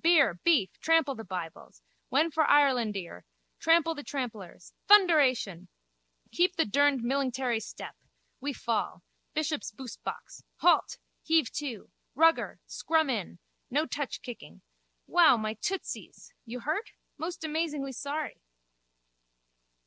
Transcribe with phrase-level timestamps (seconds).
[0.00, 1.82] Beer, beef, trample the bibles.
[2.08, 3.24] When for Irelandear.
[3.58, 4.72] Trample the trampellers.
[4.88, 5.68] Thunderation!
[6.32, 7.94] Keep the durned millingtary step.
[8.40, 9.02] We fall.
[9.34, 10.42] Bishops boosebox.
[10.60, 10.96] Halt!
[11.22, 11.90] Heave to.
[12.14, 12.60] Rugger.
[12.64, 13.38] Scrum in.
[13.68, 14.62] No touch kicking.
[15.06, 16.32] Wow, my tootsies!
[16.46, 16.92] You hurt?
[17.18, 18.40] Most amazingly sorry!